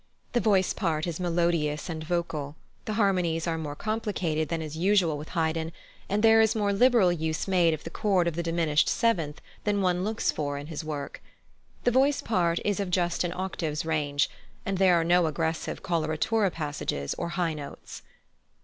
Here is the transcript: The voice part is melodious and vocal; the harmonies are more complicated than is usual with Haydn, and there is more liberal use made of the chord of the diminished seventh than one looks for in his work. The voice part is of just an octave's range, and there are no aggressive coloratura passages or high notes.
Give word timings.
The 0.33 0.39
voice 0.39 0.73
part 0.73 1.05
is 1.05 1.19
melodious 1.19 1.87
and 1.87 2.03
vocal; 2.03 2.55
the 2.85 2.93
harmonies 2.93 3.45
are 3.45 3.59
more 3.59 3.75
complicated 3.75 4.49
than 4.49 4.59
is 4.59 4.75
usual 4.75 5.15
with 5.15 5.29
Haydn, 5.37 5.71
and 6.09 6.23
there 6.23 6.41
is 6.41 6.55
more 6.55 6.73
liberal 6.73 7.11
use 7.11 7.47
made 7.47 7.75
of 7.75 7.83
the 7.83 7.91
chord 7.91 8.27
of 8.27 8.35
the 8.35 8.41
diminished 8.41 8.89
seventh 8.89 9.41
than 9.63 9.79
one 9.83 10.03
looks 10.03 10.31
for 10.31 10.57
in 10.57 10.65
his 10.73 10.83
work. 10.83 11.21
The 11.83 11.91
voice 11.91 12.19
part 12.23 12.57
is 12.65 12.79
of 12.79 12.89
just 12.89 13.23
an 13.23 13.33
octave's 13.33 13.85
range, 13.85 14.27
and 14.65 14.79
there 14.79 14.95
are 14.99 15.03
no 15.03 15.27
aggressive 15.27 15.83
coloratura 15.83 16.49
passages 16.51 17.13
or 17.19 17.29
high 17.37 17.53
notes. 17.53 18.01